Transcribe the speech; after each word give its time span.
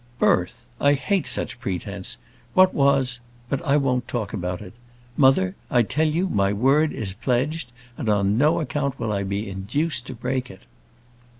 "Birth! 0.17 0.65
I 0.79 0.93
hate 0.93 1.27
such 1.27 1.59
pretence. 1.59 2.17
What 2.55 2.73
was 2.73 3.19
but 3.49 3.61
I 3.63 3.77
won't 3.77 4.07
talk 4.07 4.33
about 4.33 4.59
it. 4.59 4.73
Mother, 5.15 5.53
I 5.69 5.83
tell 5.83 6.07
you 6.07 6.27
my 6.27 6.51
word 6.51 6.91
is 6.91 7.13
pledged, 7.13 7.71
and 7.99 8.09
on 8.09 8.35
no 8.35 8.59
account 8.59 8.99
will 8.99 9.11
I 9.11 9.21
be 9.21 9.47
induced 9.47 10.07
to 10.07 10.15
break 10.15 10.49
it." 10.49 10.61